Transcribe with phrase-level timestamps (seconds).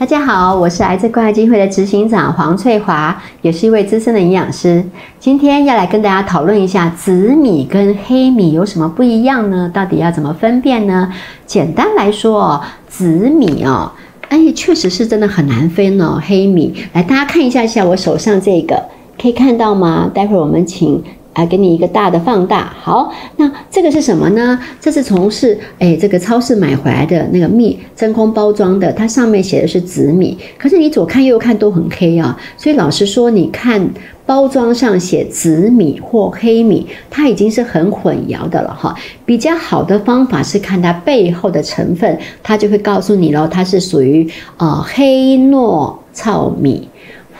[0.00, 4.82] 大家好，我是癌症关爱基金会的执行长黄翠华，也是一位资深的营养师。
[5.18, 9.70] 今天要来跟大家讨论一下紫米跟黑米有什么不一样呢？
[9.74, 11.12] 到底要怎么分辨呢？
[11.44, 12.58] 简单来说，
[12.88, 13.92] 紫米哦，
[14.30, 16.18] 哎，确实是真的很难分哦。
[16.26, 18.82] 黑米，来大家看一下，下我手上这个，
[19.20, 20.10] 可以看到吗？
[20.14, 21.04] 待会儿我们请。
[21.32, 22.72] 啊，给你一个大的放大。
[22.80, 24.58] 好，那这个是什么呢？
[24.80, 32.36] 这是从是哎这个超市买回来的那个蜜真空包装的，它上面写的是紫米，可是你左看右看都很黑啊。
[32.56, 33.88] 所以老实说，你看
[34.26, 38.94] 包装上写紫米或黑米，它已经是很混淆的了哈。
[39.24, 46.88] 比较好的方法是看它背后的成分，它就会告诉你喽，它是属于呃黑糯糙米，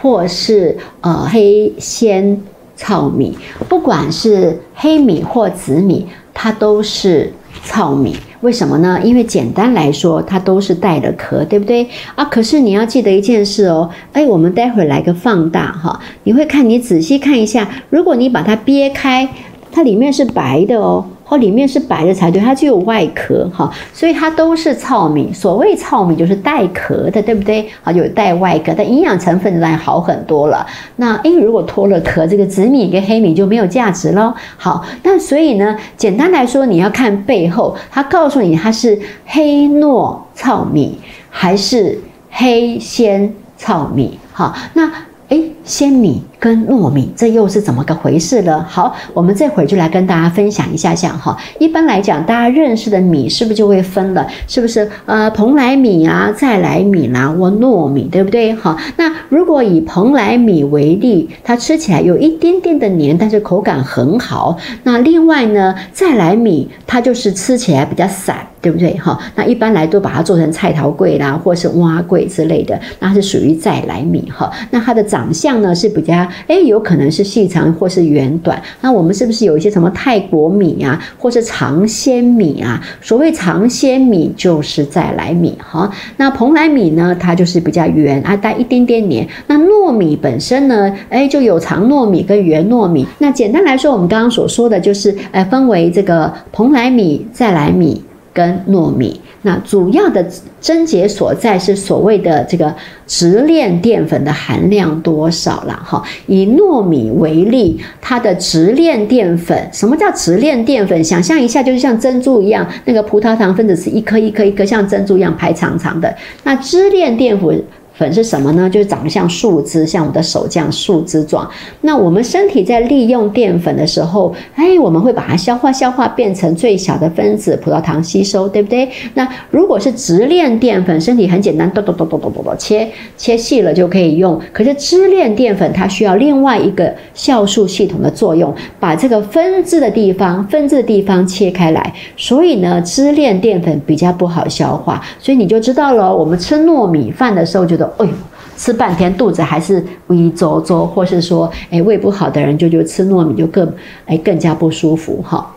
[0.00, 2.40] 或是呃黑鲜。
[2.80, 3.36] 糙米，
[3.68, 7.30] 不管是黑米或紫米，它都是
[7.62, 8.16] 糙米。
[8.40, 8.98] 为什么呢？
[9.04, 12.24] 因为简单来说，它都是带的壳，对不对啊？
[12.24, 19.28] 可是你要记得一件事哦，哎，我们待会儿来个放大哈，你会看，你仔细看一下，如果你把它憋开，
[19.70, 21.04] 它里面是白的哦。
[21.30, 25.32] 哦，里面是白的才对，它就有外壳哈，所以它都是糙米。
[25.32, 27.66] 所谓糙米就是带壳的，对不对？
[27.82, 30.66] 好，有带外壳，但营养成分当然好很多了。
[30.96, 34.34] 那因为如果脱了壳，这个紫米跟黑米就没有价值喽。
[34.56, 40.98] 好，那所以呢，简单来说，你要看背后，它告诉你它是黑糯糙米
[41.30, 41.96] 还是
[42.30, 44.18] 黑鲜糙米。
[44.32, 44.90] 好，那。
[45.30, 48.64] 哎，鲜米跟糯米，这又是怎么个回事呢？
[48.68, 51.36] 好，我们这会儿就来跟大家分享一下下哈。
[51.58, 54.26] 一般来讲，大家认识的米是不是就会分了？
[54.48, 58.52] 是不是呃，蓬莱米啊、再来米啦，或糯米，对不对？
[58.54, 64.56] 好，那如果以蓬莱米为例，它吃起来有一点点的黏，但是口感很好。
[64.82, 68.46] 那另外呢，再来米它就是吃起来比较散。
[68.62, 68.92] 对不对？
[68.98, 74.52] 哈，那一般来都把它做成菜桃桂啦，或是蛙桂之类的，那是属于再来米哈。
[74.70, 76.14] 那它的长相呢是比较，
[76.46, 78.60] 哎，有可能是细长或是圆短。
[78.80, 82.80] 那我们是不是有一些什么泰国米啊，或是长鲜米啊？
[83.00, 85.90] 所谓长鲜米就是再来米哈。
[86.16, 89.26] 那蓬莱米呢，它就是比较圆啊，带一点点黏。
[89.46, 93.06] 那糯米本身呢，哎，就有长糯米跟圆糯米。
[93.18, 98.02] 那简单来说，我们刚刚所说的就是，呃，分为这个蓬莱米、再来米。
[98.32, 100.24] 跟糯米，那主要的
[100.60, 102.74] 症结所在是所谓的这个
[103.06, 106.02] 直链淀粉的含量多少了哈。
[106.26, 111.02] 以糯米为例，它的直链淀粉，什么叫直链淀粉？
[111.02, 116.14] 想象一下，就是像珍珠一样，那个葡萄糖分子是一颗一颗一颗，像珍珠一样排长长的。
[116.44, 117.62] 那支链淀粉。
[118.00, 118.68] 粉是什么呢？
[118.70, 121.46] 就是长得像树枝，像我们的手这样树枝状。
[121.82, 128.88] 那我们身体在利用淀粉的时候，哎，我们会把它消化消化，变成最小的分子葡萄糖吸收，对不对？
[129.12, 132.88] 那如果是直链淀粉，身体很简单，咚咚咚咚咚咚咚切
[133.18, 134.40] 切细了就可以用。
[134.50, 141.92] 可是支链淀粉它需要另外一个酵素系统的作用，把这个分支的地方分支的地方切开来。
[142.16, 145.04] 所以呢，支链淀粉比较不好消化。
[145.18, 147.89] 所以你就知道了，我们吃糯米饭的时候觉得。
[147.98, 148.12] 哎呦，
[148.56, 153.72] 吃半天肚子还是微皱皱，或是说，哎，胃不好的人就就吃糯米就更
[154.06, 155.54] 哎更加不舒服哈。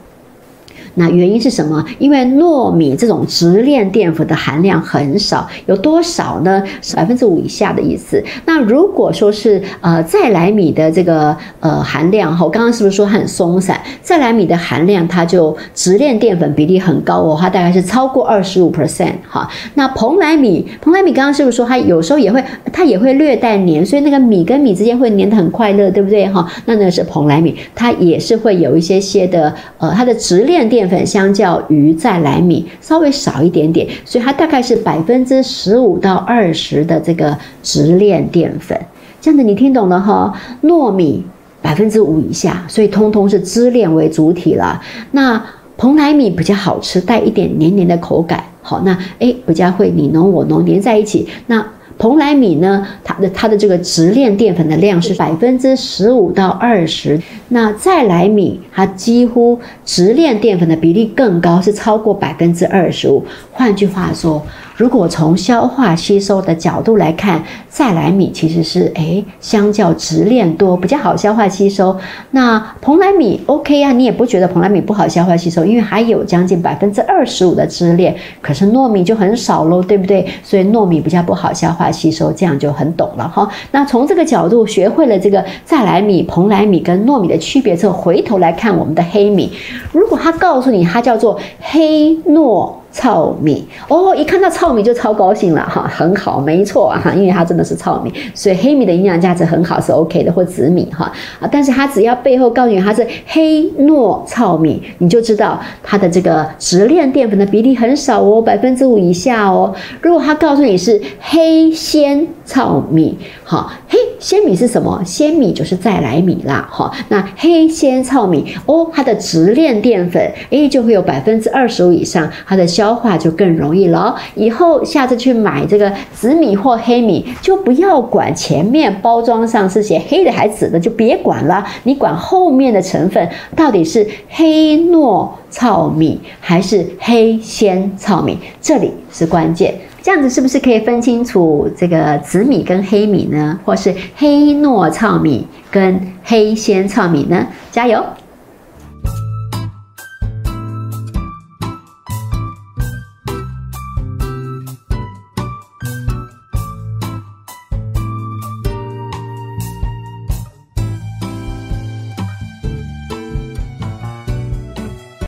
[0.95, 1.83] 那原因是什么？
[1.97, 6.63] 因为糯米这种直链淀粉的含量很少，有多少呢？
[6.95, 8.23] 百分之五以下的意思。
[8.45, 13.81] 那如果说是呃再来米的这个呃含量哈，我刚刚是不是说很松散？
[14.03, 19.49] 再来米的含量它就直链淀粉比例很高哦，它大概是超过二十五 percent 哈。
[19.73, 26.47] 那蓬莱米，蓬莱米刚刚是不是说它有时候也会它也会略带黏，所以那个米跟米之间会黏得很快乐，对不对哈？
[26.65, 30.82] 那那是蓬莱米，它也是会有一些些的呃它的直链淀。
[30.83, 38.77] 淀粉相较于再来米稍微少一点点，所以它大概是百分之十五到二十的这个直链淀粉。
[39.21, 40.37] 这样子你听懂了哈？
[40.63, 41.23] 糯米
[41.61, 44.81] 百分之五以下，所以通通是支链为主体了。
[45.11, 45.41] 那
[45.77, 48.43] 蓬莱米比较好吃，带一点黏黏的口感。
[48.61, 51.25] 好，那诶比较会你侬我侬黏在一起。
[51.47, 51.65] 那
[52.03, 52.85] 蓬莱米呢？
[53.01, 57.17] 它的它的这个直链淀粉的量是百分之十五到二十。
[57.47, 63.23] 那再来米，它几乎直链淀粉的比例更高，是超过百分之二十五。
[63.53, 64.43] 换句话说。
[64.75, 71.95] 如果从消化吸收的角度来看，再来米其实是诶相较直链多，比较好消化吸收。
[72.31, 78.15] 那蓬莱米 OK 啊，你也不觉得蓬莱米不好消化吸收，因为还有将近百分之二十五的支链。
[78.41, 80.27] 可是糯米就很少喽，对不对？
[80.41, 83.47] 所以糯米比较不好消化吸收，这样就很懂了哈。
[83.71, 89.51] 那从这个角度学会了这个再来米、蓬莱米跟糯米的区别之后，回头来看我们的黑米，
[89.91, 92.71] 如果他告诉你它叫做黑糯。
[92.93, 101.11] 糙米哦，一看到糙米就超高兴了哈，很好，没错哈，因为它真的是糙米，所以黑米的营养价值很好，是 OK 的，或紫米哈
[101.41, 109.73] 啊，但是它只要背后告诉你它是黑糯糙米，你就知道它的这个直链淀粉的比例很少哦，百分之五以下哦。
[109.99, 115.01] 如果它告诉你是黑鲜糙米，好，黑鲜米是什么？
[115.05, 124.15] 鲜米就是再来米啦，哈，那黑鲜糙米哦，它的直链淀粉诶就会有百分之二十五以上，它的消化就更容易了。
[124.35, 131.65] 以后下次去买这个紫米或黑米，就不要管前面包装上是写黑的还是紫的，就别管了。
[131.83, 139.73] 你管后面的成分到底是黑糯糙米还是黑鲜糙米，这里是关键。
[140.03, 143.57] 这样子是不是可以分清楚这个紫米跟黑米呢？
[143.63, 147.47] 或是黑糯糙米跟黑鲜糙米呢？
[147.71, 148.03] 加油！